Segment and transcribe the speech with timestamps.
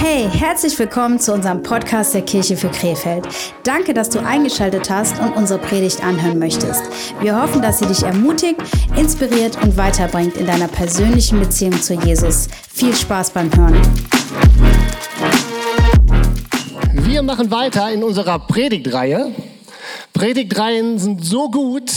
[0.00, 3.26] Hey, herzlich willkommen zu unserem Podcast der Kirche für Krefeld.
[3.64, 6.84] Danke, dass du eingeschaltet hast und unsere Predigt anhören möchtest.
[7.20, 8.60] Wir hoffen, dass sie dich ermutigt,
[8.96, 12.46] inspiriert und weiterbringt in deiner persönlichen Beziehung zu Jesus.
[12.72, 13.82] Viel Spaß beim Hören.
[16.92, 19.32] Wir machen weiter in unserer Predigtreihe.
[20.12, 21.90] Predigtreihen sind so gut,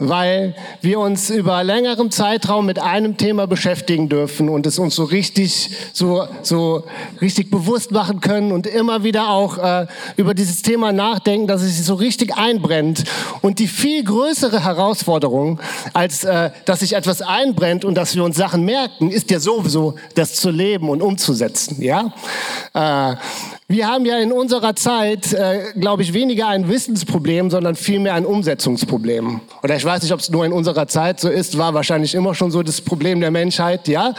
[0.00, 5.04] weil wir uns über längerem Zeitraum mit einem Thema beschäftigen dürfen und es uns so
[5.04, 6.84] richtig, so, so
[7.20, 9.86] richtig bewusst machen können und immer wieder auch äh,
[10.16, 13.04] über dieses Thema nachdenken, dass es sich so richtig einbrennt.
[13.42, 15.60] Und die viel größere Herausforderung,
[15.92, 19.94] als äh, dass sich etwas einbrennt und dass wir uns Sachen merken, ist ja sowieso,
[20.14, 21.82] das zu leben und umzusetzen.
[21.82, 22.14] Ja.
[22.72, 23.16] Äh,
[23.70, 28.26] wir haben ja in unserer Zeit, äh, glaube ich, weniger ein Wissensproblem, sondern vielmehr ein
[28.26, 29.42] Umsetzungsproblem.
[29.62, 32.32] Oder ich weiß nicht, ob es nur in unserer Zeit so ist, war wahrscheinlich immer
[32.32, 34.14] schon so das Problem der Menschheit, ja.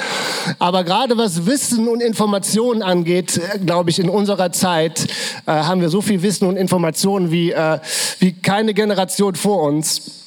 [0.60, 5.08] Aber gerade was Wissen und Informationen angeht, äh, glaube ich, in unserer Zeit
[5.46, 7.80] äh, haben wir so viel Wissen und Informationen wie, äh,
[8.20, 10.18] wie keine Generation vor uns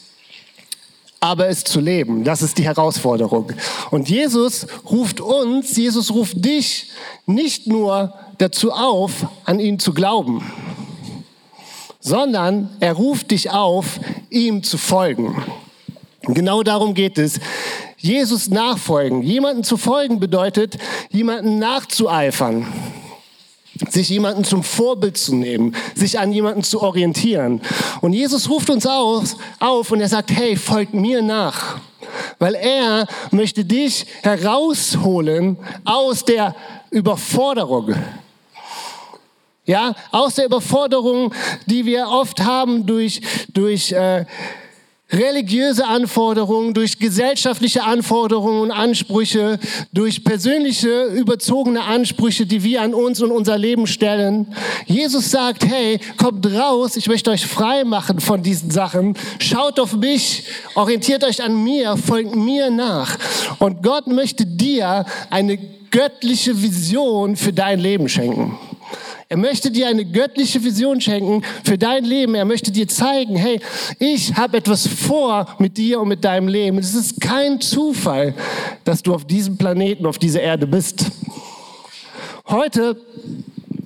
[1.20, 2.22] aber es zu leben.
[2.22, 3.50] Das ist die Herausforderung.
[3.90, 6.90] Und Jesus ruft uns, Jesus ruft dich
[7.24, 10.42] nicht nur dazu auf, an ihn zu glauben,
[12.04, 15.42] sondern er ruft dich auf, ihm zu folgen.
[16.22, 17.40] Genau darum geht es.
[17.96, 19.22] Jesus nachfolgen.
[19.22, 20.76] Jemanden zu folgen bedeutet,
[21.10, 22.66] jemanden nachzueifern
[23.90, 27.60] sich jemanden zum Vorbild zu nehmen, sich an jemanden zu orientieren.
[28.02, 31.80] Und Jesus ruft uns auf, und er sagt, hey, folgt mir nach.
[32.38, 36.54] Weil er möchte dich herausholen aus der
[36.90, 37.96] Überforderung.
[39.66, 41.32] Ja, aus der Überforderung,
[41.64, 43.22] die wir oft haben durch,
[43.54, 44.26] durch äh,
[45.10, 49.58] religiöse Anforderungen, durch gesellschaftliche Anforderungen und Ansprüche,
[49.92, 54.54] durch persönliche überzogene Ansprüche, die wir an uns und unser Leben stellen.
[54.86, 59.16] Jesus sagt, hey, kommt raus, ich möchte euch frei machen von diesen Sachen.
[59.38, 63.16] Schaut auf mich, orientiert euch an mir, folgt mir nach.
[63.60, 65.58] Und Gott möchte dir eine
[65.90, 68.58] göttliche Vision für dein Leben schenken.
[69.34, 72.36] Er möchte dir eine göttliche Vision schenken für dein Leben.
[72.36, 73.60] Er möchte dir zeigen, hey,
[73.98, 76.78] ich habe etwas vor mit dir und mit deinem Leben.
[76.78, 78.36] Es ist kein Zufall,
[78.84, 81.06] dass du auf diesem Planeten, auf dieser Erde bist.
[82.46, 82.96] Heute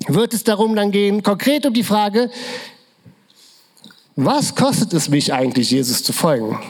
[0.07, 2.31] wird es darum dann gehen, konkret um die Frage,
[4.17, 6.61] was kostet es mich eigentlich, Jesus zu folgen?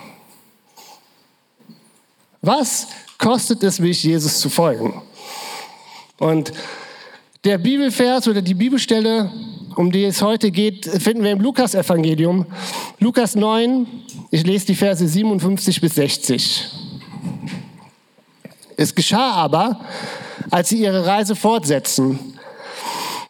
[2.43, 2.87] Was
[3.19, 5.03] kostet es mich, Jesus zu folgen?
[6.19, 6.53] Und
[7.45, 9.31] der Bibelvers oder die Bibelstelle,
[9.77, 12.47] um die es heute geht, finden wir im Lukas-Evangelium.
[12.99, 13.87] Lukas 9,
[14.31, 16.69] ich lese die Verse 57 bis 60.
[18.77, 19.81] Es geschah aber,
[20.51, 22.19] als sie ihre Reise fortsetzten,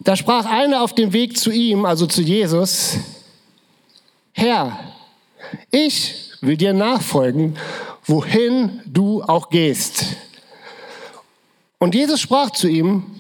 [0.01, 2.97] da sprach einer auf dem Weg zu ihm, also zu Jesus,
[4.33, 4.79] Herr,
[5.71, 7.59] ich will dir nachfolgen,
[8.07, 10.17] wohin du auch gehst.
[11.79, 13.18] Und Jesus sprach zu ihm,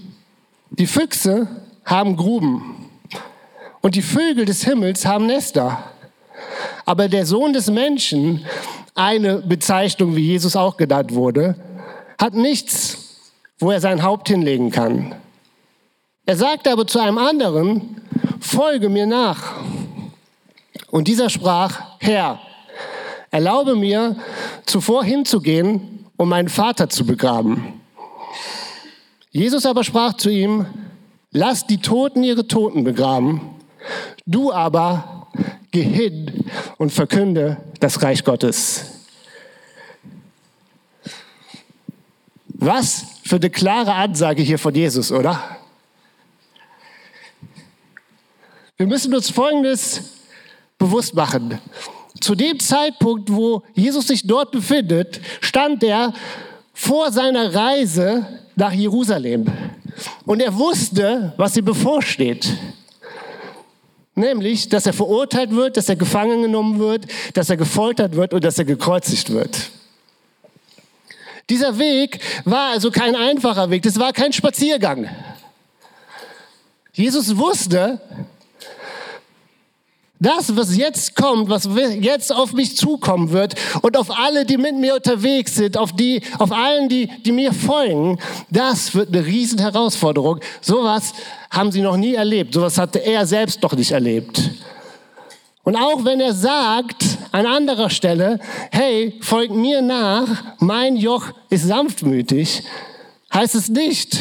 [0.78, 1.48] die Füchse
[1.84, 2.88] haben Gruben
[3.80, 5.82] und die Vögel des Himmels haben Nester.
[6.86, 8.44] Aber der Sohn des Menschen,
[8.94, 11.56] eine Bezeichnung, wie Jesus auch genannt wurde,
[12.20, 13.20] hat nichts,
[13.58, 15.14] wo er sein Haupt hinlegen kann.
[16.26, 18.02] Er sagte aber zu einem anderen,
[18.40, 19.54] folge mir nach.
[20.90, 22.40] Und dieser sprach, Herr,
[23.30, 24.16] erlaube mir,
[24.64, 27.77] zuvor hinzugehen, um meinen Vater zu begraben.
[29.30, 30.66] Jesus aber sprach zu ihm,
[31.32, 33.40] lass die Toten ihre Toten begraben,
[34.26, 35.28] du aber
[35.70, 36.44] geh hin
[36.78, 38.98] und verkünde das Reich Gottes.
[42.54, 45.58] Was für eine klare Ansage hier von Jesus, oder?
[48.76, 50.24] Wir müssen uns Folgendes
[50.78, 51.58] bewusst machen.
[52.20, 56.12] Zu dem Zeitpunkt, wo Jesus sich dort befindet, stand er
[56.72, 58.26] vor seiner Reise
[58.58, 59.46] nach Jerusalem.
[60.26, 62.52] Und er wusste, was ihm bevorsteht.
[64.14, 68.44] Nämlich, dass er verurteilt wird, dass er gefangen genommen wird, dass er gefoltert wird und
[68.44, 69.70] dass er gekreuzigt wird.
[71.48, 75.08] Dieser Weg war also kein einfacher Weg, das war kein Spaziergang.
[76.92, 78.00] Jesus wusste,
[80.20, 81.68] das, was jetzt kommt, was
[82.00, 86.22] jetzt auf mich zukommen wird und auf alle, die mit mir unterwegs sind, auf die,
[86.38, 88.18] auf allen, die, die mir folgen,
[88.50, 90.40] das wird eine riesen Herausforderung.
[90.60, 91.12] Sowas
[91.50, 92.54] haben sie noch nie erlebt.
[92.54, 94.50] Sowas hatte er selbst noch nicht erlebt.
[95.62, 98.40] Und auch wenn er sagt an anderer Stelle,
[98.72, 100.26] hey, folgt mir nach,
[100.58, 102.62] mein Joch ist sanftmütig,
[103.34, 104.18] heißt es nicht,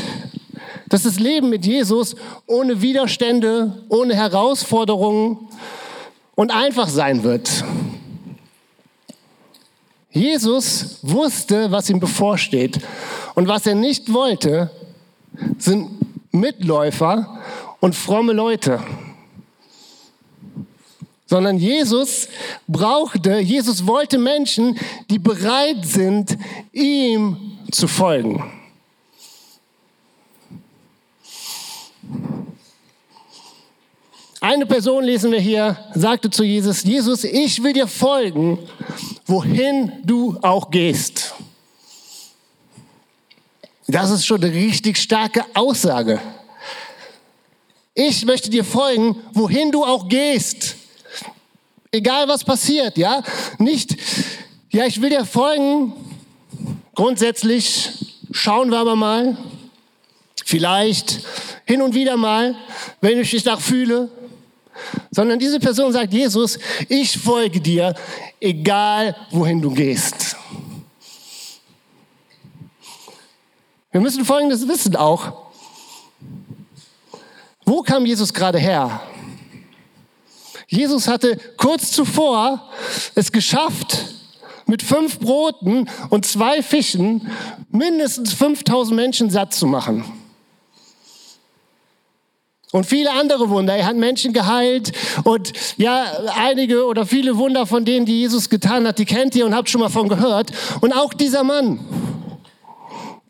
[0.89, 2.15] dass das Leben mit Jesus
[2.45, 5.47] ohne Widerstände, ohne Herausforderungen
[6.38, 7.66] und einfach sein wird.
[10.12, 12.80] Jesus wusste, was ihm bevorsteht.
[13.34, 14.72] Und was er nicht wollte,
[15.57, 15.89] sind
[16.31, 17.39] Mitläufer
[17.80, 18.80] und fromme Leute.
[21.25, 22.30] Sondern Jesus
[22.68, 24.78] brauchte, Jesus wollte Menschen,
[25.10, 26.38] die bereit sind,
[26.72, 28.44] ihm zu folgen.
[34.39, 38.60] Eine Person lesen wir hier, sagte zu Jesus, Jesus, ich will dir folgen,
[39.25, 41.34] wohin du auch gehst.
[43.88, 46.22] Das ist schon eine richtig starke Aussage.
[47.95, 50.75] Ich möchte dir folgen, wohin du auch gehst.
[51.92, 53.24] Egal was passiert, ja?
[53.57, 53.98] Nicht,
[54.69, 55.94] ja, ich will dir folgen.
[56.94, 57.89] Grundsätzlich
[58.31, 59.36] schauen wir aber mal.
[60.45, 61.22] Vielleicht
[61.66, 62.56] hin und wieder mal,
[63.01, 64.12] wenn ich mich nach fühle.
[65.12, 66.59] Sondern diese Person sagt, Jesus,
[66.89, 67.94] ich folge dir,
[68.39, 70.35] egal wohin du gehst.
[73.91, 75.47] Wir müssen Folgendes wissen auch.
[77.65, 79.01] Wo kam Jesus gerade her?
[80.68, 82.69] Jesus hatte kurz zuvor
[83.15, 84.06] es geschafft,
[84.68, 87.31] mit fünf Broten und zwei Fischen
[87.71, 90.03] mindestens 5000 Menschen satt zu machen.
[92.71, 93.75] Und viele andere Wunder.
[93.75, 94.91] Er hat Menschen geheilt
[95.23, 96.05] und ja,
[96.35, 99.69] einige oder viele Wunder von denen, die Jesus getan hat, die kennt ihr und habt
[99.69, 100.51] schon mal von gehört.
[100.81, 101.79] Und auch dieser Mann.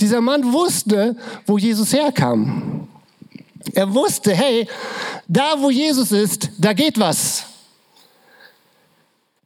[0.02, 2.88] Dieser Mann wusste, wo Jesus herkam.
[3.74, 4.68] Er wusste, hey,
[5.28, 7.46] da wo Jesus ist, da geht was.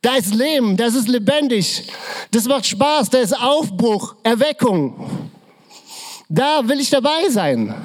[0.01, 1.87] Da ist Leben, das ist lebendig,
[2.31, 5.29] das macht Spaß, da ist Aufbruch, Erweckung.
[6.27, 7.75] Da will ich dabei sein.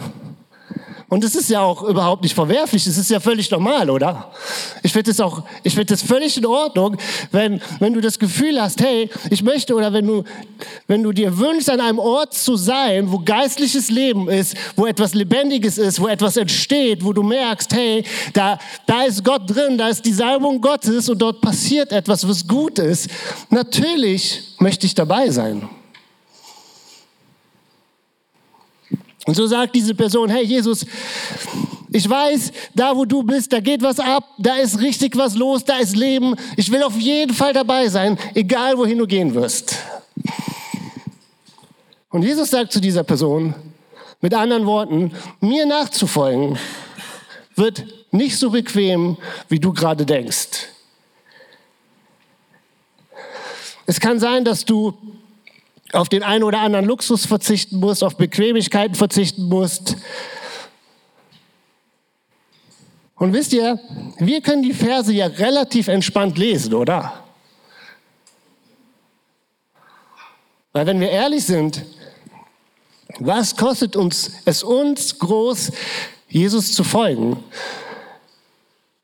[1.09, 4.33] Und es ist ja auch überhaupt nicht verwerflich, es ist ja völlig normal, oder?
[4.83, 6.97] Ich finde es auch, ich finde es völlig in Ordnung,
[7.31, 10.25] wenn, wenn du das Gefühl hast, hey, ich möchte, oder wenn du,
[10.89, 15.15] wenn du dir wünschst, an einem Ort zu sein, wo geistliches Leben ist, wo etwas
[15.15, 19.89] Lebendiges ist, wo etwas entsteht, wo du merkst, hey, da, da ist Gott drin, da
[19.89, 23.09] ist die Salbung Gottes und dort passiert etwas, was gut ist.
[23.51, 25.69] Natürlich möchte ich dabei sein.
[29.27, 30.87] Und so sagt diese Person, hey Jesus,
[31.91, 35.65] ich weiß, da wo du bist, da geht was ab, da ist richtig was los,
[35.65, 36.37] da ist Leben.
[36.57, 39.77] Ich will auf jeden Fall dabei sein, egal wohin du gehen wirst.
[42.11, 43.55] Und Jesus sagt zu dieser Person,
[44.21, 46.59] mit anderen Worten, mir nachzufolgen
[47.57, 49.17] wird nicht so bequem,
[49.49, 50.69] wie du gerade denkst.
[53.87, 54.95] Es kann sein, dass du
[55.93, 59.97] auf den einen oder anderen Luxus verzichten musst, auf Bequemlichkeiten verzichten musst.
[63.17, 63.81] Und wisst ihr,
[64.19, 67.25] wir können die Verse ja relativ entspannt lesen, oder?
[70.73, 71.83] Weil wenn wir ehrlich sind,
[73.19, 75.73] was kostet uns es uns groß,
[76.29, 77.43] Jesus zu folgen?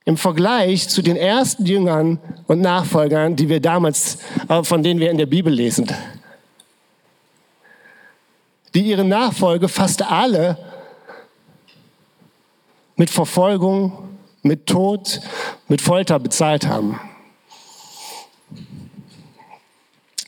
[0.04, 2.18] Im Vergleich zu den ersten Jüngern
[2.48, 4.18] und Nachfolgern, die wir damals,
[4.48, 5.88] äh, von denen wir in der Bibel lesen
[8.74, 10.58] die ihre Nachfolge fast alle
[12.96, 15.20] mit Verfolgung, mit Tod,
[15.68, 16.98] mit Folter bezahlt haben.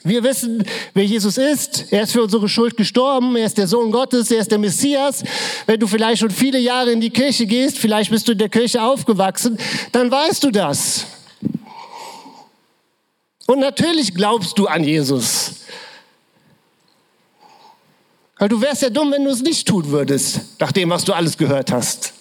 [0.07, 1.91] Wir wissen, wer Jesus ist.
[1.91, 3.37] Er ist für unsere Schuld gestorben.
[3.37, 4.31] Er ist der Sohn Gottes.
[4.31, 5.25] Er ist der Messias.
[5.65, 8.51] Wenn du vielleicht schon viele Jahre in die Kirche gehst, vielleicht bist du in der
[8.51, 9.59] Kirche aufgewachsen,
[9.93, 11.07] dann weißt du das.
[13.47, 15.54] Und natürlich glaubst du an Jesus.
[18.38, 21.12] Weil du wärst ja dumm, wenn du es nicht tun würdest, nach dem, was du
[21.12, 22.12] alles gehört hast.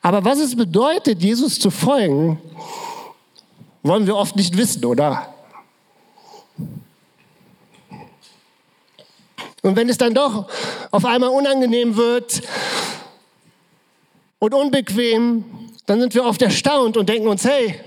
[0.00, 2.40] Aber was es bedeutet, Jesus zu folgen,
[3.82, 5.32] wollen wir oft nicht wissen, oder?
[9.62, 10.48] Und wenn es dann doch
[10.90, 12.42] auf einmal unangenehm wird
[14.40, 15.44] und unbequem,
[15.86, 17.78] dann sind wir oft erstaunt und denken uns, hey,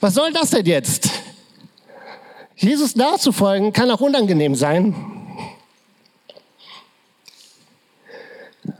[0.00, 1.10] was soll das denn jetzt?
[2.56, 4.94] Jesus nachzufolgen kann auch unangenehm sein.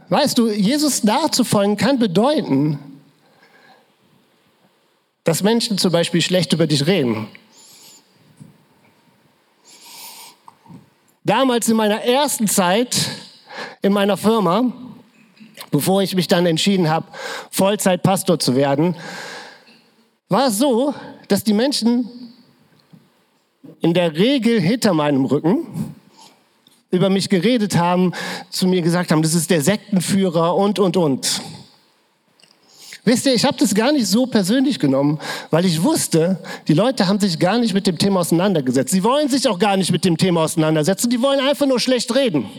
[0.09, 2.79] Weißt du, Jesus nachzufolgen kann bedeuten,
[5.23, 7.27] dass Menschen zum Beispiel schlecht über dich reden.
[11.23, 12.95] Damals in meiner ersten Zeit
[13.81, 14.71] in meiner Firma,
[15.71, 17.07] bevor ich mich dann entschieden habe,
[17.51, 18.95] Vollzeitpastor zu werden,
[20.29, 20.95] war es so,
[21.27, 22.09] dass die Menschen
[23.81, 25.95] in der Regel hinter meinem Rücken
[26.89, 28.13] über mich geredet haben,
[28.49, 31.41] zu mir gesagt haben, das ist der Sektenführer und, und, und.
[33.03, 35.19] Wisst ihr, ich habe das gar nicht so persönlich genommen,
[35.49, 38.91] weil ich wusste, die Leute haben sich gar nicht mit dem Thema auseinandergesetzt.
[38.91, 42.13] Sie wollen sich auch gar nicht mit dem Thema auseinandersetzen, die wollen einfach nur schlecht
[42.15, 42.49] reden.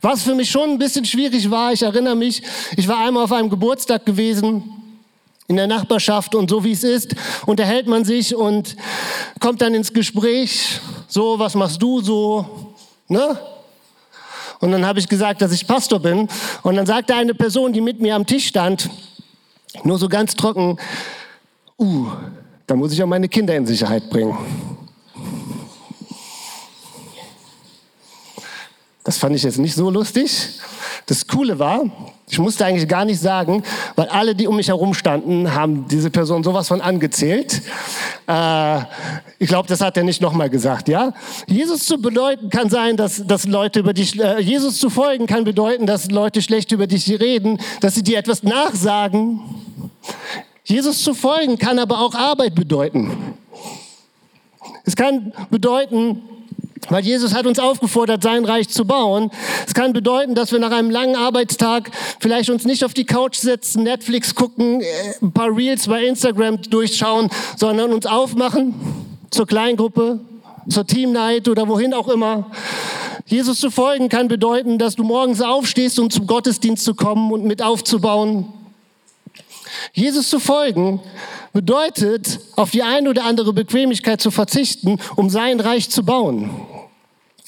[0.00, 2.42] Was für mich schon ein bisschen schwierig war, ich erinnere mich,
[2.76, 4.79] ich war einmal auf einem Geburtstag gewesen
[5.50, 8.76] in der Nachbarschaft und so wie es ist, unterhält man sich und
[9.40, 12.74] kommt dann ins Gespräch, so, was machst du so,
[13.08, 13.36] ne?
[14.60, 16.28] Und dann habe ich gesagt, dass ich Pastor bin.
[16.62, 18.88] Und dann sagte eine Person, die mit mir am Tisch stand,
[19.82, 20.78] nur so ganz trocken,
[21.80, 22.06] uh,
[22.68, 24.38] da muss ich auch meine Kinder in Sicherheit bringen.
[29.02, 30.30] Das fand ich jetzt nicht so lustig.
[31.10, 31.86] Das Coole war,
[32.28, 33.64] ich musste eigentlich gar nicht sagen,
[33.96, 37.62] weil alle, die um mich herum standen, haben diese Person sowas von angezählt.
[38.28, 38.78] Äh,
[39.40, 41.12] ich glaube, das hat er nicht nochmal gesagt, ja?
[41.48, 45.42] Jesus zu bedeuten kann sein, dass, dass Leute über dich, äh, Jesus zu folgen kann
[45.42, 49.40] bedeuten, dass Leute schlecht über dich reden, dass sie dir etwas nachsagen.
[50.62, 53.34] Jesus zu folgen kann aber auch Arbeit bedeuten.
[54.84, 56.22] Es kann bedeuten,
[56.90, 59.30] weil Jesus hat uns aufgefordert, sein Reich zu bauen.
[59.66, 63.36] Es kann bedeuten, dass wir nach einem langen Arbeitstag vielleicht uns nicht auf die Couch
[63.36, 64.84] setzen, Netflix gucken, äh,
[65.22, 68.74] ein paar Reels bei Instagram durchschauen, sondern uns aufmachen
[69.30, 70.20] zur Kleingruppe,
[70.68, 72.50] zur Team Night oder wohin auch immer.
[73.26, 77.44] Jesus zu folgen kann bedeuten, dass du morgens aufstehst, um zum Gottesdienst zu kommen und
[77.44, 78.52] mit aufzubauen.
[79.92, 81.00] Jesus zu folgen
[81.52, 86.50] bedeutet, auf die eine oder andere Bequemlichkeit zu verzichten, um sein Reich zu bauen.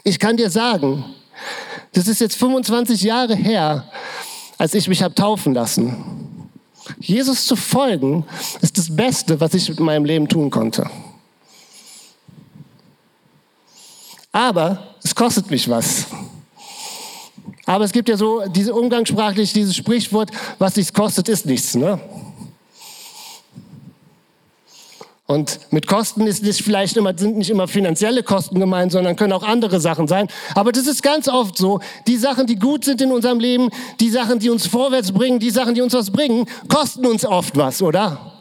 [0.04, 1.04] Ich kann dir sagen,
[1.92, 3.90] das ist jetzt 25 Jahre her,
[4.58, 6.48] als ich mich habe taufen lassen.
[6.98, 8.24] Jesus zu folgen
[8.60, 10.88] ist das Beste, was ich mit meinem Leben tun konnte.
[14.32, 16.06] Aber es kostet mich was.
[17.66, 21.76] Aber es gibt ja so diese umgangssprachlich dieses Sprichwort, was nichts kostet, ist nichts.
[21.76, 22.00] Ne?
[25.32, 29.32] Und mit Kosten ist nicht vielleicht immer, sind nicht immer finanzielle Kosten gemeint, sondern können
[29.32, 30.28] auch andere Sachen sein.
[30.54, 31.80] Aber das ist ganz oft so.
[32.06, 35.48] Die Sachen, die gut sind in unserem Leben, die Sachen, die uns vorwärts bringen, die
[35.48, 38.32] Sachen, die uns was bringen, kosten uns oft was, oder?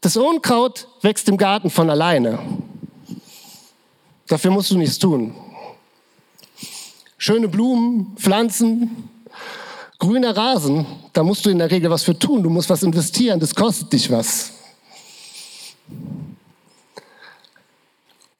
[0.00, 2.40] Das Unkraut wächst im Garten von alleine.
[4.26, 5.32] Dafür musst du nichts tun.
[7.18, 9.11] Schöne Blumen, Pflanzen,
[10.02, 12.42] Grüner Rasen, da musst du in der Regel was für tun.
[12.42, 14.50] Du musst was investieren, das kostet dich was.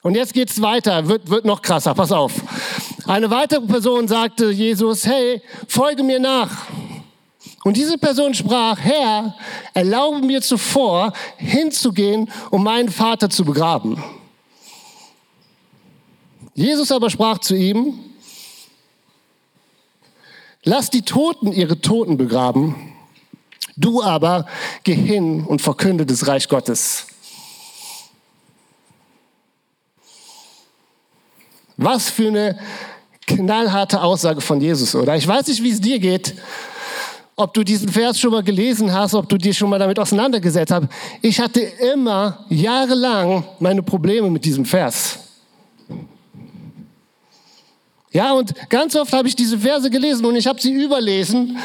[0.03, 2.33] Und jetzt geht's weiter, wird, wird noch krasser, pass auf.
[3.07, 6.67] Eine weitere Person sagte Jesus, hey, folge mir nach.
[7.63, 9.37] Und diese Person sprach, Herr,
[9.73, 14.03] erlaube mir zuvor hinzugehen, um meinen Vater zu begraben.
[16.55, 18.12] Jesus aber sprach zu ihm,
[20.65, 22.93] Lass die Toten ihre Toten begraben.
[23.77, 24.47] Du aber
[24.85, 27.07] geh hin und verkünde das Reich Gottes.
[31.77, 32.59] Was für eine
[33.27, 35.17] knallharte Aussage von Jesus, oder?
[35.17, 36.35] Ich weiß nicht, wie es dir geht,
[37.35, 40.71] ob du diesen Vers schon mal gelesen hast, ob du dir schon mal damit auseinandergesetzt
[40.71, 40.87] hast.
[41.23, 45.22] Ich hatte immer jahrelang meine Probleme mit diesem Vers.
[48.13, 51.57] Ja, und ganz oft habe ich diese Verse gelesen und ich habe sie überlesen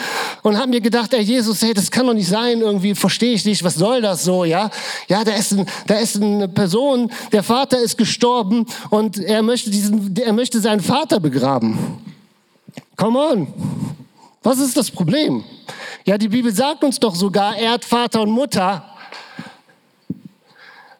[0.43, 3.43] und habe mir gedacht, ey Jesus, hey, das kann doch nicht sein, irgendwie verstehe ich
[3.43, 4.69] nicht, was soll das so, ja?
[5.09, 9.69] Ja, da ist, ein, da ist eine Person, der Vater ist gestorben und er möchte,
[9.69, 11.77] diesen, er möchte seinen Vater begraben.
[12.95, 13.47] Come on,
[14.41, 15.43] was ist das Problem?
[16.05, 18.85] Ja, die Bibel sagt uns doch sogar, er hat Vater und Mutter.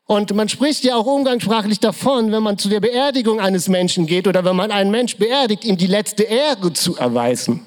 [0.08, 4.26] Und man spricht ja auch umgangssprachlich davon, wenn man zu der Beerdigung eines Menschen geht
[4.26, 7.62] oder wenn man einen Mensch beerdigt, ihm die letzte Ehre zu erweisen.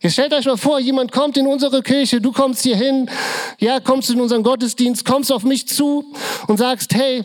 [0.00, 3.10] Jetzt stellt euch mal vor, jemand kommt in unsere Kirche, du kommst hier hin,
[3.58, 6.14] ja, kommst in unseren Gottesdienst, kommst auf mich zu
[6.46, 7.24] und sagst, hey,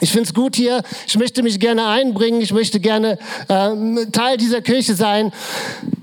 [0.00, 3.18] ich finde es gut hier, ich möchte mich gerne einbringen, ich möchte gerne
[3.48, 5.32] äh, Teil dieser Kirche sein.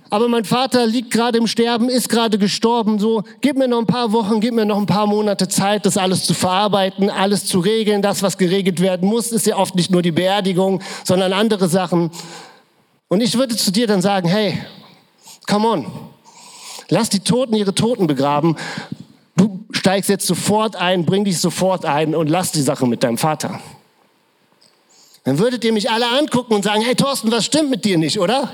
[0.10, 3.00] Aber mein Vater liegt gerade im Sterben, ist gerade gestorben.
[3.00, 5.98] So, gib mir noch ein paar Wochen, gib mir noch ein paar Monate Zeit, das
[5.98, 8.02] alles zu verarbeiten, alles zu regeln.
[8.02, 12.12] Das, was geregelt werden muss, ist ja oft nicht nur die Beerdigung, sondern andere Sachen.
[13.10, 14.58] Und ich würde zu dir dann sagen, hey,
[15.46, 15.86] come on,
[16.90, 18.56] lass die Toten ihre Toten begraben.
[19.36, 23.18] Du steigst jetzt sofort ein, bring dich sofort ein und lass die Sache mit deinem
[23.18, 23.60] Vater.
[25.26, 28.18] Dann würdet ihr mich alle angucken und sagen, hey Thorsten, was stimmt mit dir nicht,
[28.20, 28.50] oder?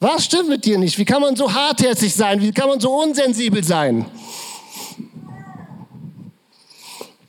[0.00, 0.98] Was stimmt mit dir nicht?
[0.98, 2.40] Wie kann man so hartherzig sein?
[2.40, 4.06] Wie kann man so unsensibel sein?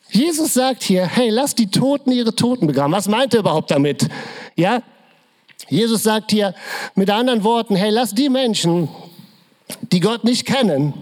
[0.10, 2.94] Jesus sagt hier, hey, lass die Toten ihre Toten begraben.
[2.94, 4.08] Was meint er überhaupt damit?
[4.56, 4.82] Ja?
[5.68, 6.56] Jesus sagt hier
[6.96, 8.88] mit anderen Worten, hey, lass die Menschen,
[9.92, 10.94] die Gott nicht kennen,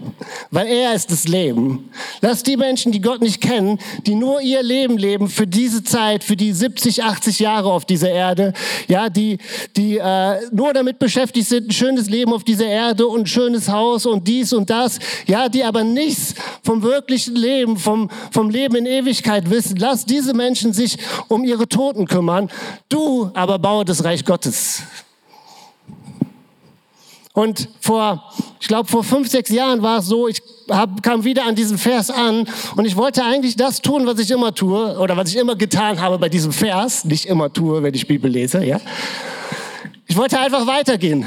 [0.50, 1.90] weil er ist das Leben.
[2.20, 6.24] Lass die Menschen, die Gott nicht kennen, die nur ihr Leben leben für diese Zeit,
[6.24, 8.52] für die 70, 80 Jahre auf dieser Erde,
[8.88, 9.38] ja, die,
[9.76, 13.68] die äh, nur damit beschäftigt sind, ein schönes Leben auf dieser Erde und ein schönes
[13.68, 18.76] Haus und dies und das, ja, die aber nichts vom wirklichen Leben, vom, vom Leben
[18.76, 19.76] in Ewigkeit wissen.
[19.76, 20.98] Lass diese Menschen sich
[21.28, 22.50] um ihre Toten kümmern.
[22.88, 24.82] Du aber baue das Reich Gottes.
[27.32, 31.44] Und vor, ich glaube, vor fünf, sechs Jahren war es so, ich hab, kam wieder
[31.44, 35.16] an diesem Vers an und ich wollte eigentlich das tun, was ich immer tue oder
[35.16, 38.64] was ich immer getan habe bei diesem Vers, nicht immer tue, wenn ich Bibel lese,
[38.64, 38.80] ja.
[40.08, 41.24] Ich wollte einfach weitergehen.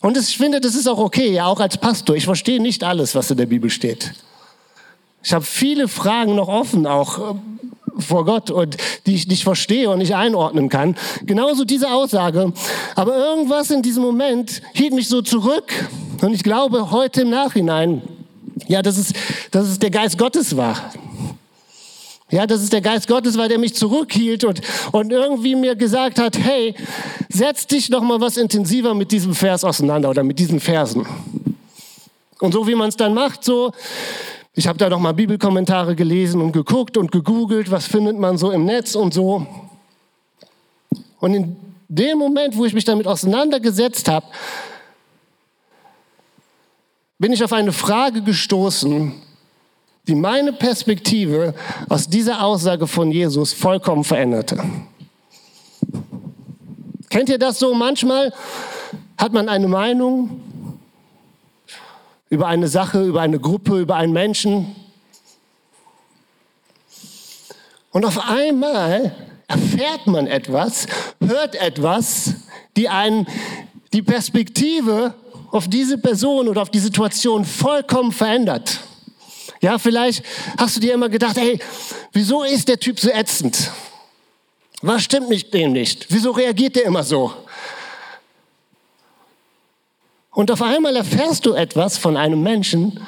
[0.00, 2.14] Und ich finde, das ist auch okay, ja, auch als Pastor.
[2.14, 4.12] Ich verstehe nicht alles, was in der Bibel steht.
[5.22, 7.36] Ich habe viele Fragen noch offen, auch
[7.98, 10.96] vor Gott und die ich nicht verstehe und nicht einordnen kann.
[11.24, 12.52] Genauso diese Aussage.
[12.94, 15.72] Aber irgendwas in diesem Moment hielt mich so zurück
[16.20, 18.02] und ich glaube heute im Nachhinein,
[18.66, 19.12] ja, dass es,
[19.50, 20.92] dass es der Geist Gottes war.
[22.30, 24.60] Ja, dass es der Geist Gottes war, der mich zurückhielt und,
[24.92, 26.74] und irgendwie mir gesagt hat, hey,
[27.28, 31.06] setz dich noch mal was intensiver mit diesem Vers auseinander oder mit diesen Versen.
[32.40, 33.72] Und so wie man es dann macht, so
[34.54, 38.52] ich habe da noch mal Bibelkommentare gelesen und geguckt und gegoogelt, was findet man so
[38.52, 39.46] im Netz und so.
[41.18, 41.56] Und in
[41.88, 44.26] dem Moment, wo ich mich damit auseinandergesetzt habe,
[47.18, 49.12] bin ich auf eine Frage gestoßen,
[50.06, 51.54] die meine Perspektive
[51.88, 54.62] aus dieser Aussage von Jesus vollkommen veränderte.
[57.10, 57.74] Kennt ihr das so?
[57.74, 58.32] Manchmal
[59.18, 60.40] hat man eine Meinung
[62.34, 64.74] über eine Sache, über eine Gruppe, über einen Menschen.
[67.92, 69.14] Und auf einmal
[69.46, 70.86] erfährt man etwas,
[71.20, 72.34] hört etwas,
[72.76, 73.26] die einen
[73.92, 75.14] die Perspektive
[75.52, 78.80] auf diese Person oder auf die Situation vollkommen verändert.
[79.60, 80.24] Ja, vielleicht
[80.58, 81.60] hast du dir immer gedacht, hey,
[82.12, 83.70] wieso ist der Typ so ätzend?
[84.82, 86.06] Was stimmt mit dem nicht?
[86.10, 87.32] Wieso reagiert der immer so?
[90.34, 93.00] Und auf einmal erfährst du etwas von einem Menschen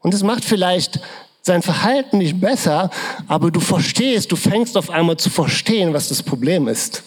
[0.00, 1.00] und es macht vielleicht
[1.40, 2.90] sein Verhalten nicht besser,
[3.26, 7.02] aber du verstehst, du fängst auf einmal zu verstehen, was das Problem ist.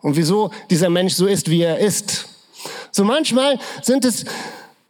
[0.00, 2.28] Und wieso dieser Mensch so ist, wie er ist.
[2.90, 4.24] So manchmal sind es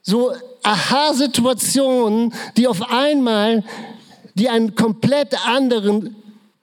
[0.02, 0.32] so
[0.62, 3.62] Aha-Situationen, die auf einmal,
[4.34, 6.16] die einen komplett anderen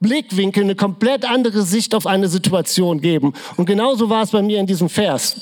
[0.06, 3.34] Blickwinkel, eine komplett andere Sicht auf eine Situation geben.
[3.58, 5.36] Und genauso war es bei mir in diesem Vers.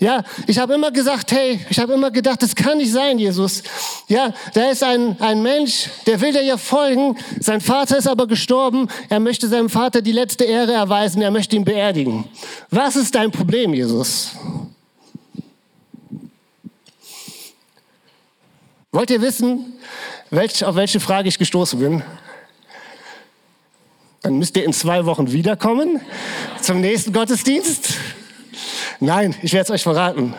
[0.00, 3.62] Ja, ich habe immer gesagt, hey, ich habe immer gedacht, das kann nicht sein, Jesus.
[4.08, 7.16] Ja, da ist ein, ein Mensch, der will dir ja folgen.
[7.40, 8.88] Sein Vater ist aber gestorben.
[9.08, 11.22] Er möchte seinem Vater die letzte Ehre erweisen.
[11.22, 12.24] Er möchte ihn beerdigen.
[12.70, 14.32] Was ist dein Problem, Jesus?
[18.90, 19.74] Wollt ihr wissen,
[20.30, 22.02] welch, auf welche Frage ich gestoßen bin?
[24.22, 26.00] Dann müsst ihr in zwei Wochen wiederkommen
[26.60, 27.94] zum nächsten Gottesdienst.
[29.00, 30.34] Nein, ich werde es euch verraten.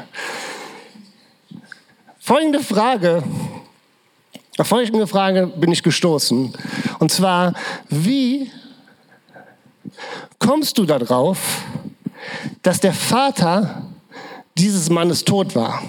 [2.19, 3.23] Folgende Frage,
[4.57, 6.53] auf folgende Frage bin ich gestoßen.
[6.99, 7.53] Und zwar,
[7.89, 8.51] wie
[10.39, 11.37] kommst du darauf,
[12.63, 13.83] dass der Vater
[14.57, 15.81] dieses Mannes tot war?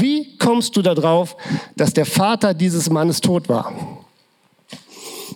[0.00, 1.36] Wie kommst du darauf,
[1.76, 3.72] dass der Vater dieses Mannes tot war?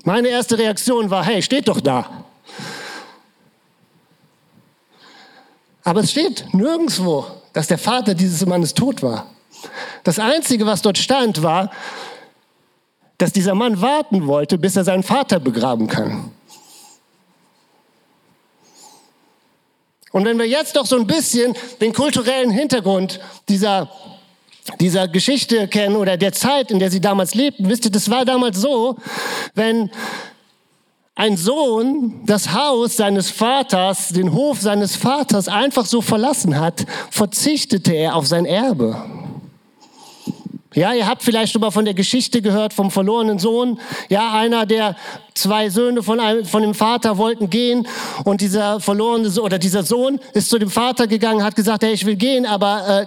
[0.05, 2.25] Meine erste Reaktion war, hey, steht doch da.
[5.85, 9.27] Aber es steht nirgendwo, dass der Vater dieses Mannes tot war.
[10.05, 11.71] Das Einzige, was dort stand, war,
[13.19, 16.31] dass dieser Mann warten wollte, bis er seinen Vater begraben kann.
[20.13, 23.91] Und wenn wir jetzt doch so ein bisschen den kulturellen Hintergrund dieser
[24.81, 28.25] dieser Geschichte kennen oder der Zeit, in der sie damals lebten, wisst ihr, das war
[28.25, 28.97] damals so,
[29.55, 29.91] wenn
[31.15, 37.95] ein Sohn das Haus seines Vaters, den Hof seines Vaters einfach so verlassen hat, verzichtete
[37.95, 39.03] er auf sein Erbe.
[40.75, 43.81] Ja, ihr habt vielleicht schon mal von der Geschichte gehört vom verlorenen Sohn.
[44.11, 44.95] Ja, einer der
[45.33, 47.89] zwei Söhne von, einem, von dem Vater wollten gehen
[48.25, 52.05] und dieser verlorene oder dieser Sohn ist zu dem Vater gegangen, hat gesagt, hey, ich
[52.05, 53.07] will gehen, aber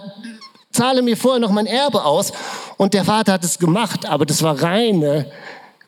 [0.72, 2.32] zahle mir vorher noch mein Erbe aus.
[2.76, 5.30] Und der Vater hat es gemacht, aber das war reine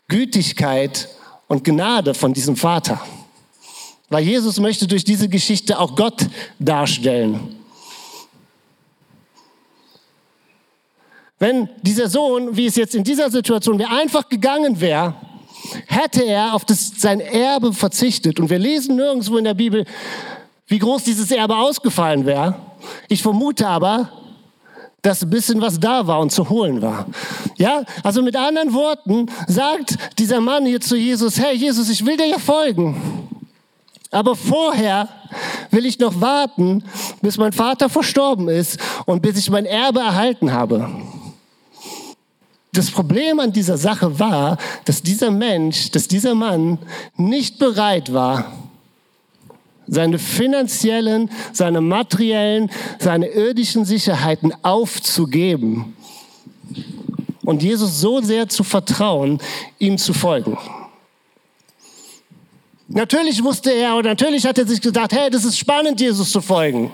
[0.09, 1.09] Gütigkeit
[1.49, 3.01] und Gnade von diesem Vater.
[4.09, 6.27] Weil Jesus möchte durch diese Geschichte auch Gott
[6.59, 7.57] darstellen.
[11.39, 15.15] Wenn dieser Sohn, wie es jetzt in dieser Situation wäre, einfach gegangen wäre,
[15.87, 18.39] hätte er auf das, sein Erbe verzichtet.
[18.39, 19.85] Und wir lesen nirgendwo in der Bibel,
[20.67, 22.55] wie groß dieses Erbe ausgefallen wäre.
[23.09, 24.22] Ich vermute aber,
[25.05, 27.07] ein bisschen was da war und zu holen war.
[27.57, 32.17] Ja, also mit anderen Worten sagt dieser Mann hier zu Jesus, hey Jesus, ich will
[32.17, 33.29] dir ja folgen.
[34.13, 35.09] Aber vorher
[35.71, 36.85] will ich noch warten,
[37.21, 40.89] bis mein Vater verstorben ist und bis ich mein Erbe erhalten habe.
[42.73, 46.79] Das Problem an dieser Sache war, dass dieser Mensch, dass dieser Mann
[47.17, 48.53] nicht bereit war,
[49.87, 55.97] seine finanziellen, seine materiellen, seine irdischen Sicherheiten aufzugeben
[57.45, 59.41] und Jesus so sehr zu vertrauen,
[59.79, 60.57] ihm zu folgen.
[62.89, 66.41] Natürlich wusste er oder natürlich hat er sich gedacht, hey, das ist spannend, Jesus zu
[66.41, 66.93] folgen.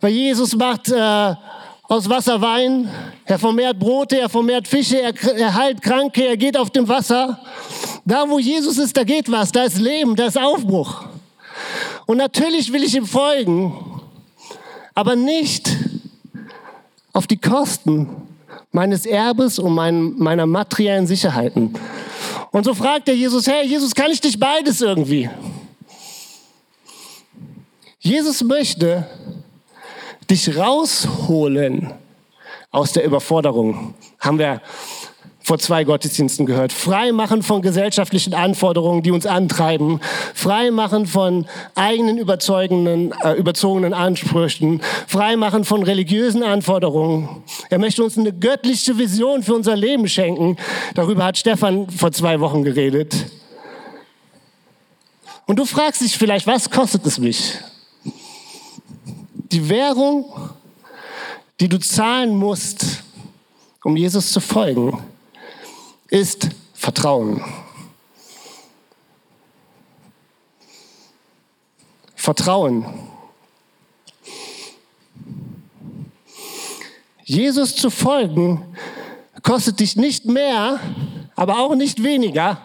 [0.00, 1.34] Weil Jesus macht äh,
[1.90, 2.88] aus Wasser Wein,
[3.24, 7.40] er vermehrt Brote, er vermehrt Fische, er, er heilt Kranke, er geht auf dem Wasser.
[8.04, 11.02] Da, wo Jesus ist, da geht was, da ist Leben, da ist Aufbruch.
[12.06, 13.74] Und natürlich will ich ihm folgen,
[14.94, 15.68] aber nicht
[17.12, 18.08] auf die Kosten
[18.70, 21.74] meines Erbes und mein, meiner materiellen Sicherheiten.
[22.52, 25.28] Und so fragt er Jesus, hey Jesus, kann ich dich beides irgendwie?
[27.98, 29.08] Jesus möchte,
[30.30, 31.92] dich rausholen
[32.70, 33.94] aus der Überforderung.
[34.20, 34.62] Haben wir
[35.42, 36.72] vor zwei Gottesdiensten gehört.
[36.72, 40.00] Frei machen von gesellschaftlichen Anforderungen, die uns antreiben.
[40.34, 44.80] Frei machen von eigenen überzeugenden, äh, überzogenen Ansprüchen.
[45.08, 47.42] Frei machen von religiösen Anforderungen.
[47.68, 50.56] Er möchte uns eine göttliche Vision für unser Leben schenken.
[50.94, 53.16] Darüber hat Stefan vor zwei Wochen geredet.
[55.46, 57.58] Und du fragst dich vielleicht, was kostet es mich?
[59.52, 60.50] Die Währung,
[61.58, 63.02] die du zahlen musst,
[63.82, 65.02] um Jesus zu folgen,
[66.08, 67.42] ist Vertrauen.
[72.14, 72.84] Vertrauen.
[77.24, 78.76] Jesus zu folgen
[79.42, 80.80] kostet dich nicht mehr,
[81.34, 82.60] aber auch nicht weniger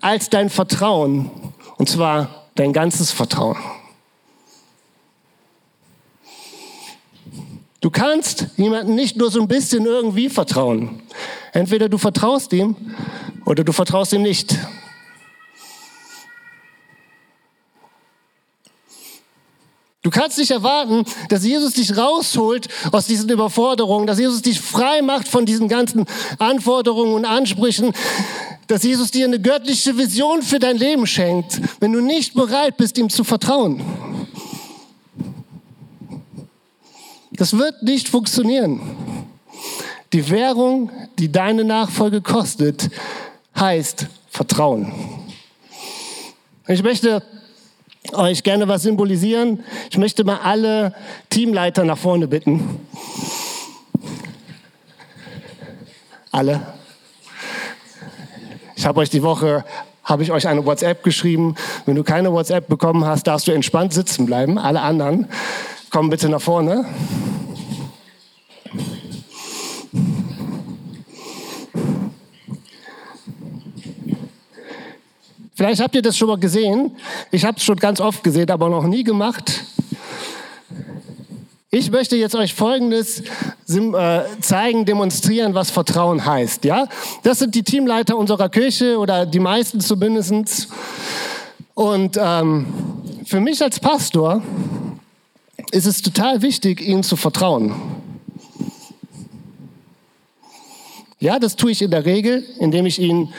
[0.00, 1.30] als dein Vertrauen.
[1.76, 3.58] Und zwar dein ganzes Vertrauen.
[7.80, 11.00] Du kannst jemandem nicht nur so ein bisschen irgendwie vertrauen.
[11.52, 12.74] Entweder du vertraust ihm
[13.44, 14.56] oder du vertraust ihm nicht.
[20.02, 25.02] Du kannst nicht erwarten, dass Jesus dich rausholt aus diesen Überforderungen, dass Jesus dich frei
[25.02, 26.06] macht von diesen ganzen
[26.38, 27.92] Anforderungen und Ansprüchen,
[28.68, 32.96] dass Jesus dir eine göttliche Vision für dein Leben schenkt, wenn du nicht bereit bist,
[32.96, 33.82] ihm zu vertrauen.
[37.38, 38.80] Das wird nicht funktionieren.
[40.12, 42.90] Die Währung, die deine Nachfolge kostet,
[43.56, 44.92] heißt Vertrauen.
[46.66, 47.22] Ich möchte
[48.12, 49.62] euch gerne was symbolisieren.
[49.88, 50.94] Ich möchte mal alle
[51.30, 52.80] Teamleiter nach vorne bitten.
[56.32, 56.60] Alle.
[58.74, 59.64] Ich habe euch die Woche
[60.02, 61.54] habe ich euch eine WhatsApp geschrieben.
[61.84, 64.58] Wenn du keine WhatsApp bekommen hast, darfst du entspannt sitzen bleiben.
[64.58, 65.28] Alle anderen
[65.90, 66.84] kommen bitte nach vorne.
[75.54, 76.92] Vielleicht habt ihr das schon mal gesehen.
[77.32, 79.64] Ich habe es schon ganz oft gesehen, aber noch nie gemacht.
[81.70, 83.22] Ich möchte jetzt euch Folgendes
[83.68, 86.64] äh, zeigen, demonstrieren, was Vertrauen heißt.
[86.64, 86.86] Ja,
[87.24, 90.68] das sind die Teamleiter unserer Kirche oder die meisten zumindest.
[91.74, 92.66] Und ähm,
[93.24, 94.42] für mich als Pastor
[95.72, 97.74] ist es total wichtig, ihnen zu vertrauen.
[101.20, 103.32] Ja, das tue ich in der Regel, indem ich ihnen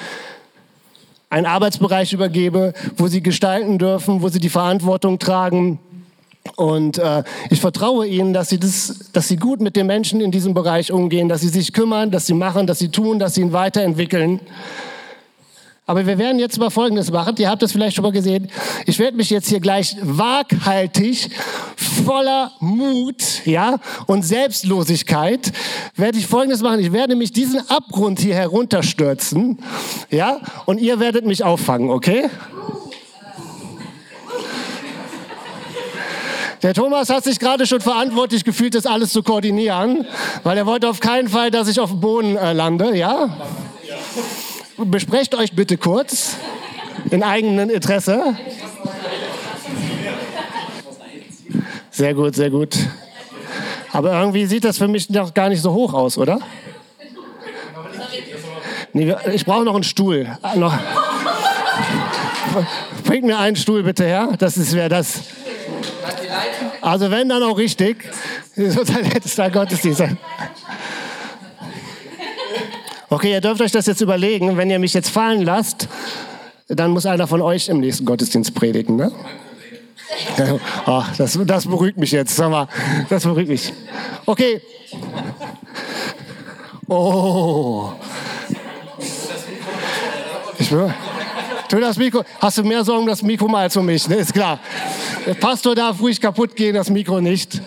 [1.29, 5.79] einen Arbeitsbereich übergebe, wo sie gestalten dürfen, wo sie die Verantwortung tragen.
[6.55, 10.31] Und äh, ich vertraue ihnen, dass sie, das, dass sie gut mit den Menschen in
[10.31, 13.41] diesem Bereich umgehen, dass sie sich kümmern, dass sie machen, dass sie tun, dass sie
[13.41, 14.39] ihn weiterentwickeln.
[15.89, 17.33] Aber wir werden jetzt mal Folgendes machen.
[17.39, 18.47] Ihr habt es vielleicht schon mal gesehen.
[18.85, 21.31] Ich werde mich jetzt hier gleich waghaltig,
[22.05, 25.51] voller Mut, ja, und Selbstlosigkeit,
[25.95, 26.79] werde ich Folgendes machen.
[26.79, 29.57] Ich werde mich diesen Abgrund hier herunterstürzen,
[30.11, 32.29] ja, und ihr werdet mich auffangen, okay?
[36.61, 40.05] Der Thomas hat sich gerade schon verantwortlich gefühlt, das alles zu koordinieren,
[40.43, 43.35] weil er wollte auf keinen Fall, dass ich auf dem Boden äh, lande, ja?
[44.85, 46.37] Besprecht euch bitte kurz
[47.11, 48.35] in eigenem Interesse.
[51.91, 52.77] Sehr gut, sehr gut.
[53.91, 56.39] Aber irgendwie sieht das für mich noch gar nicht so hoch aus, oder?
[58.93, 60.27] Nee, ich brauche noch einen Stuhl.
[63.03, 64.29] Bringt mir einen Stuhl bitte her.
[64.37, 65.21] Das wäre das.
[66.81, 68.03] Also wenn dann auch richtig.
[68.55, 70.03] Total letzter Gottesdienst.
[73.11, 74.55] Okay, ihr dürft euch das jetzt überlegen.
[74.57, 75.87] Wenn ihr mich jetzt fallen lasst,
[76.67, 78.95] dann muss einer von euch im nächsten Gottesdienst predigen.
[78.95, 79.11] Ne?
[80.85, 82.35] Oh, das, das beruhigt mich jetzt.
[82.35, 82.67] Sag mal,
[83.09, 83.73] das beruhigt mich.
[84.25, 84.61] Okay.
[86.87, 87.91] Oh.
[90.59, 90.93] Ich will.
[91.69, 92.23] Das Mikro.
[92.39, 94.07] Hast du mehr Sorgen um das Mikro mal als um mich?
[94.07, 94.15] Ne?
[94.15, 94.59] Ist klar.
[95.25, 97.61] Der Pastor darf ruhig kaputt gehen, das Mikro nicht.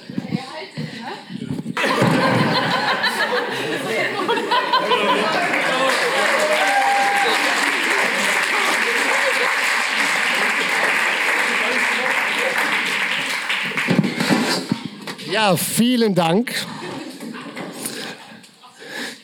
[15.32, 16.52] Ja, vielen Dank.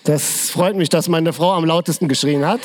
[0.04, 2.60] Das freut mich, dass meine Frau am lautesten geschrien hat.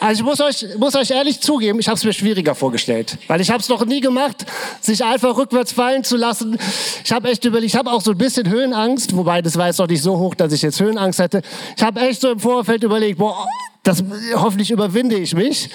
[0.00, 3.18] Also ich muss euch, muss euch ehrlich zugeben, ich habe es mir schwieriger vorgestellt.
[3.28, 4.46] Weil ich habe es noch nie gemacht,
[4.80, 6.58] sich einfach rückwärts fallen zu lassen.
[7.04, 9.78] Ich habe echt überlegt, ich habe auch so ein bisschen Höhenangst, wobei das war jetzt
[9.78, 11.42] noch nicht so hoch, dass ich jetzt Höhenangst hätte.
[11.76, 13.46] Ich habe echt so im Vorfeld überlegt, boah,
[13.82, 14.02] das,
[14.34, 15.68] hoffentlich überwinde ich mich.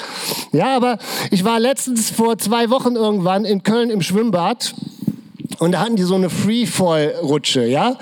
[0.51, 0.97] Ja, aber
[1.29, 4.73] ich war letztens vor zwei Wochen irgendwann in Köln im Schwimmbad
[5.59, 7.97] und da hatten die so eine Freefall-Rutsche, ja.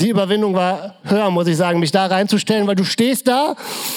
[0.00, 3.56] Die Überwindung war höher, muss ich sagen, mich da reinzustellen, weil du stehst da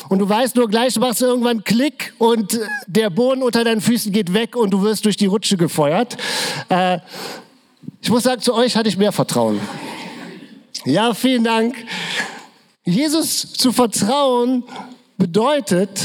[0.10, 4.12] und du weißt nur, gleich machst du irgendwann Klick und der Boden unter deinen Füßen
[4.12, 6.18] geht weg und du wirst durch die Rutsche gefeuert.
[6.70, 6.98] Äh,
[8.02, 9.60] ich muss sagen, zu euch hatte ich mehr Vertrauen.
[10.86, 11.76] Ja, vielen Dank.
[12.84, 14.64] Jesus zu vertrauen
[15.20, 16.02] bedeutet,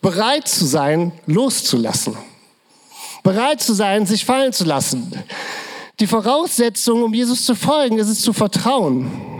[0.00, 2.16] bereit zu sein, loszulassen.
[3.22, 5.12] Bereit zu sein, sich fallen zu lassen.
[6.00, 9.35] Die Voraussetzung, um Jesus zu folgen, ist es zu vertrauen.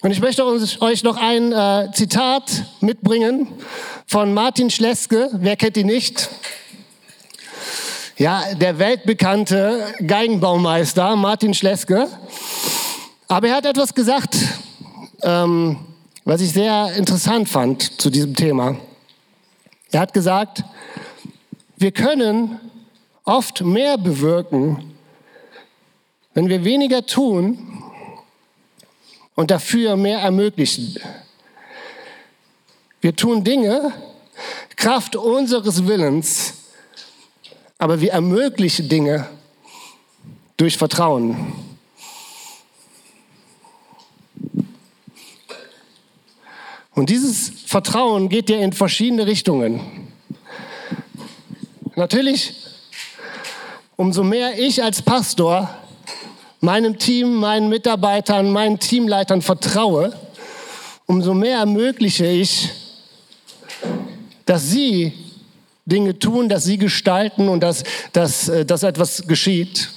[0.00, 3.48] Und ich möchte euch noch ein äh, Zitat mitbringen
[4.06, 5.28] von Martin Schleske.
[5.32, 6.28] Wer kennt ihn nicht?
[8.16, 12.06] Ja, der weltbekannte Geigenbaumeister Martin Schleske.
[13.26, 14.36] Aber er hat etwas gesagt,
[15.22, 15.80] ähm,
[16.24, 18.76] was ich sehr interessant fand zu diesem Thema.
[19.90, 20.62] Er hat gesagt,
[21.76, 22.60] wir können
[23.24, 24.94] oft mehr bewirken,
[26.34, 27.77] wenn wir weniger tun
[29.38, 30.98] und dafür mehr ermöglichen.
[33.00, 33.92] Wir tun Dinge,
[34.74, 36.54] Kraft unseres Willens,
[37.78, 39.28] aber wir ermöglichen Dinge
[40.56, 41.52] durch Vertrauen.
[46.96, 50.08] Und dieses Vertrauen geht ja in verschiedene Richtungen.
[51.94, 52.54] Natürlich
[53.94, 55.70] umso mehr ich als Pastor
[56.60, 60.12] meinem Team, meinen Mitarbeitern, meinen Teamleitern vertraue,
[61.06, 62.70] umso mehr ermögliche ich,
[64.46, 65.12] dass sie
[65.86, 69.90] Dinge tun, dass sie gestalten und dass, dass, äh, dass etwas geschieht.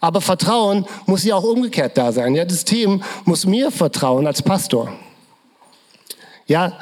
[0.00, 2.34] Aber Vertrauen muss ja auch umgekehrt da sein.
[2.34, 4.92] Ja, das Team muss mir vertrauen als Pastor.
[6.46, 6.78] Ja,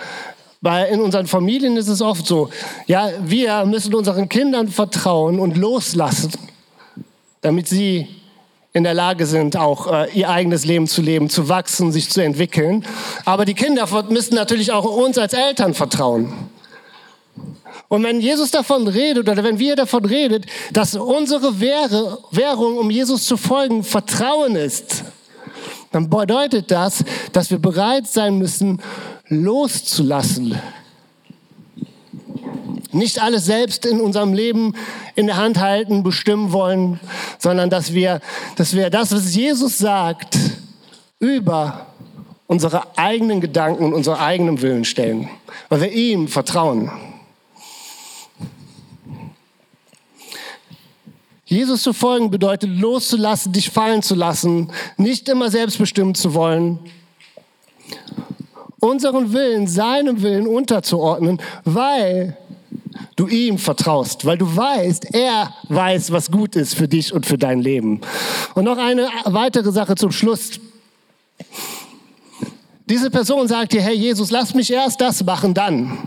[0.60, 2.50] weil in unseren Familien ist es oft so,
[2.86, 6.32] ja, wir müssen unseren Kindern vertrauen und loslassen
[7.42, 8.06] damit sie
[8.72, 12.22] in der Lage sind, auch äh, ihr eigenes Leben zu leben, zu wachsen, sich zu
[12.22, 12.84] entwickeln.
[13.24, 16.32] Aber die Kinder müssen natürlich auch uns als Eltern vertrauen.
[17.88, 23.26] Und wenn Jesus davon redet oder wenn wir davon redet, dass unsere Währung, um Jesus
[23.26, 25.04] zu folgen, Vertrauen ist,
[25.90, 28.80] dann bedeutet das, dass wir bereit sein müssen,
[29.28, 30.58] loszulassen
[32.94, 34.74] nicht alles selbst in unserem Leben
[35.14, 37.00] in der Hand halten, bestimmen wollen,
[37.38, 38.20] sondern dass wir,
[38.56, 40.38] dass wir das, was Jesus sagt,
[41.18, 41.86] über
[42.46, 45.28] unsere eigenen Gedanken und unsere eigenen Willen stellen,
[45.68, 46.90] weil wir ihm vertrauen.
[51.44, 56.78] Jesus zu folgen bedeutet loszulassen, dich fallen zu lassen, nicht immer selbstbestimmt zu wollen,
[58.80, 62.36] unseren Willen seinem Willen unterzuordnen, weil
[63.16, 67.38] du ihm vertraust, weil du weißt, er weiß, was gut ist für dich und für
[67.38, 68.00] dein Leben.
[68.54, 70.60] Und noch eine weitere Sache zum Schluss.
[72.86, 75.98] Diese Person sagt dir, hey Jesus, lass mich erst das machen, dann.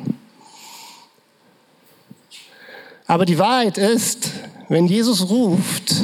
[3.08, 4.32] Aber die Wahrheit ist,
[4.69, 5.95] wenn Jesus ruft,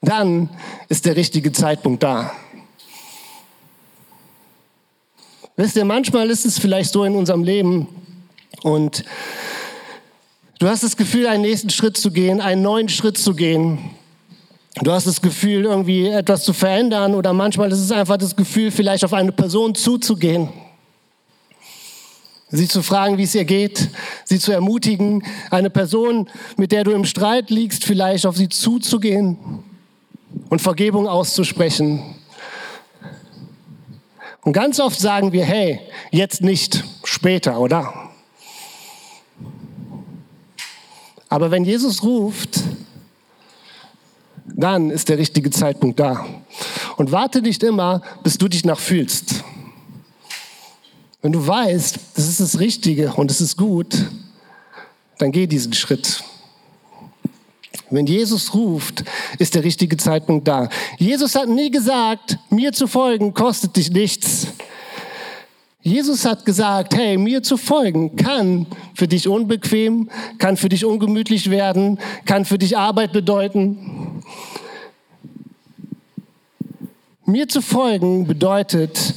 [0.00, 0.48] dann
[0.88, 2.32] ist der richtige Zeitpunkt da.
[5.56, 7.88] Wisst ihr, manchmal ist es vielleicht so in unserem Leben
[8.62, 9.04] und
[10.58, 13.78] du hast das Gefühl, einen nächsten Schritt zu gehen, einen neuen Schritt zu gehen.
[14.82, 18.70] Du hast das Gefühl, irgendwie etwas zu verändern oder manchmal ist es einfach das Gefühl,
[18.70, 20.50] vielleicht auf eine Person zuzugehen.
[22.48, 23.88] Sie zu fragen, wie es ihr geht,
[24.24, 29.64] sie zu ermutigen, eine Person, mit der du im Streit liegst, vielleicht auf sie zuzugehen
[30.48, 32.14] und Vergebung auszusprechen.
[34.42, 35.80] Und ganz oft sagen wir, hey,
[36.12, 38.05] jetzt nicht, später, oder?
[41.36, 42.60] Aber wenn Jesus ruft,
[44.46, 46.24] dann ist der richtige Zeitpunkt da.
[46.96, 49.44] Und warte nicht immer, bis du dich nachfühlst.
[51.20, 54.06] Wenn du weißt, das ist das Richtige und es ist gut,
[55.18, 56.24] dann geh diesen Schritt.
[57.90, 59.04] Wenn Jesus ruft,
[59.38, 60.70] ist der richtige Zeitpunkt da.
[60.96, 64.15] Jesus hat nie gesagt, mir zu folgen kostet dich nichts.
[65.86, 71.48] Jesus hat gesagt, hey, mir zu folgen kann für dich unbequem, kann für dich ungemütlich
[71.48, 74.24] werden, kann für dich Arbeit bedeuten.
[77.24, 79.14] Mir zu folgen bedeutet,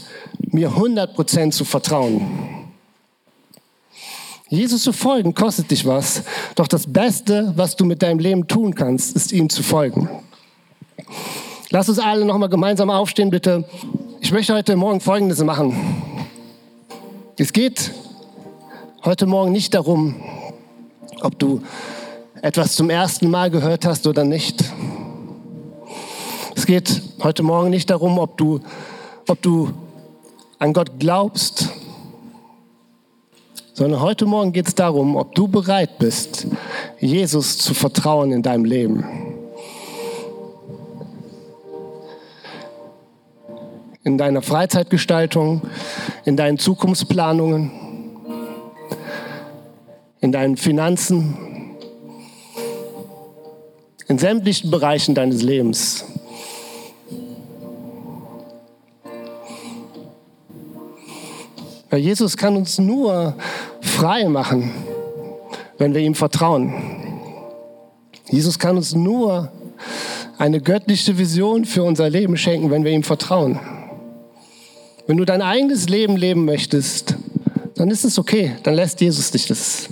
[0.51, 2.67] mir 100% zu vertrauen.
[4.49, 6.21] Jesus zu folgen kostet dich was,
[6.53, 10.07] doch das Beste, was du mit deinem Leben tun kannst, ist ihm zu folgen.
[11.71, 13.67] Lass uns alle nochmal gemeinsam aufstehen, bitte.
[14.21, 16.28] Ich möchte heute Morgen Folgendes machen.
[17.41, 17.93] Es geht
[19.05, 20.13] heute Morgen nicht darum,
[21.21, 21.61] ob du
[22.41, 24.61] etwas zum ersten Mal gehört hast oder nicht.
[26.57, 28.59] Es geht heute Morgen nicht darum, ob du,
[29.25, 29.71] ob du
[30.57, 31.69] an Gott glaubst,
[33.71, 36.45] sondern heute Morgen geht es darum, ob du bereit bist,
[36.99, 39.28] Jesus zu vertrauen in deinem Leben.
[44.03, 45.61] In deiner Freizeitgestaltung,
[46.25, 47.71] in deinen Zukunftsplanungen,
[50.21, 51.37] in deinen Finanzen,
[54.07, 56.05] in sämtlichen Bereichen deines Lebens.
[61.89, 63.35] Weil Jesus kann uns nur
[63.81, 64.71] frei machen,
[65.77, 66.73] wenn wir ihm vertrauen.
[68.29, 69.51] Jesus kann uns nur
[70.37, 73.59] eine göttliche Vision für unser Leben schenken, wenn wir ihm vertrauen.
[75.09, 77.15] Wenn du dein eigenes Leben leben möchtest,
[77.73, 79.89] dann ist es okay, dann lässt Jesus dich das.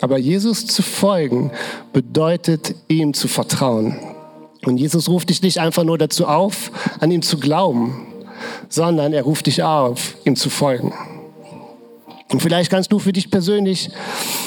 [0.00, 1.50] Aber Jesus zu folgen
[1.92, 3.98] bedeutet, ihm zu vertrauen.
[4.64, 8.06] Und Jesus ruft dich nicht einfach nur dazu auf, an ihm zu glauben,
[8.70, 10.94] sondern er ruft dich auf, ihm zu folgen.
[12.32, 13.90] Und vielleicht kannst du für dich persönlich,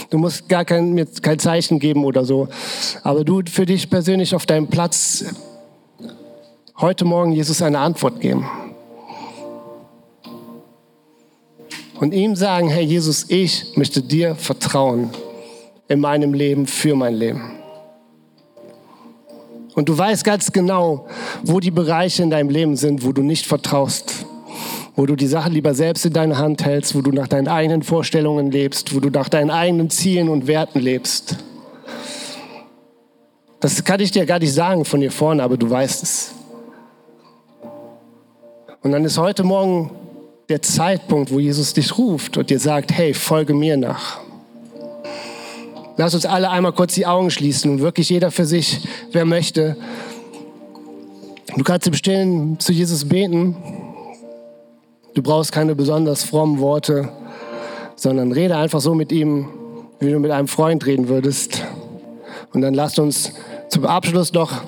[0.10, 2.48] du musst gar kein, mir kein Zeichen geben oder so,
[3.04, 5.26] aber du für dich persönlich auf deinem Platz
[6.80, 8.50] heute Morgen Jesus eine Antwort geben.
[12.04, 15.12] Und ihm sagen, Herr Jesus, ich möchte dir vertrauen
[15.88, 17.54] in meinem Leben, für mein Leben.
[19.74, 21.08] Und du weißt ganz genau,
[21.44, 24.26] wo die Bereiche in deinem Leben sind, wo du nicht vertraust,
[24.98, 27.84] wo du die Sache lieber selbst in deine Hand hältst, wo du nach deinen eigenen
[27.84, 31.38] Vorstellungen lebst, wo du nach deinen eigenen Zielen und Werten lebst.
[33.62, 36.34] Das kann ich dir gar nicht sagen von hier vorne, aber du weißt es.
[38.82, 40.03] Und dann ist heute Morgen
[40.50, 44.20] der Zeitpunkt, wo Jesus dich ruft und dir sagt, hey, folge mir nach.
[45.96, 49.78] Lass uns alle einmal kurz die Augen schließen und wirklich jeder für sich, wer möchte.
[51.56, 53.56] Du kannst im Stillen zu Jesus beten.
[55.14, 57.10] Du brauchst keine besonders frommen Worte,
[57.96, 59.48] sondern rede einfach so mit ihm,
[60.00, 61.64] wie du mit einem Freund reden würdest.
[62.54, 63.34] Und dann lasst uns
[63.70, 64.62] zum Abschluss noch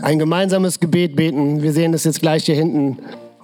[0.00, 1.62] ein gemeinsames Gebet beten.
[1.62, 2.98] Wir sehen das jetzt gleich hier hinten.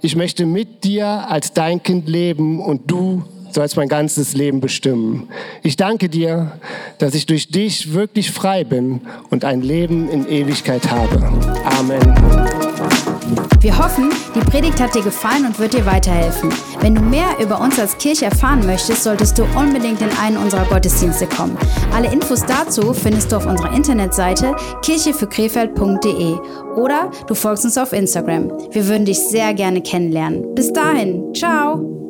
[0.00, 5.28] Ich möchte mit dir als dein Kind leben und du sollst mein ganzes Leben bestimmen.
[5.62, 6.52] Ich danke dir,
[6.98, 11.22] dass ich durch dich wirklich frei bin und ein Leben in Ewigkeit habe.
[11.64, 12.67] Amen.
[13.60, 16.50] Wir hoffen, die Predigt hat dir gefallen und wird dir weiterhelfen.
[16.80, 20.64] Wenn du mehr über uns als Kirche erfahren möchtest, solltest du unbedingt in einen unserer
[20.66, 21.56] Gottesdienste kommen.
[21.94, 26.36] Alle Infos dazu findest du auf unserer Internetseite kircheführkrefeld.de
[26.76, 28.50] oder du folgst uns auf Instagram.
[28.70, 30.54] Wir würden dich sehr gerne kennenlernen.
[30.54, 32.07] Bis dahin, ciao!